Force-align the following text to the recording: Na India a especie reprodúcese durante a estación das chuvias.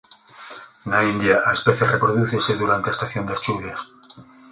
Na 0.91 0.99
India 1.11 1.35
a 1.49 1.51
especie 1.57 1.89
reprodúcese 1.93 2.51
durante 2.61 2.87
a 2.87 2.95
estación 2.95 3.23
das 3.27 3.41
chuvias. 3.45 3.79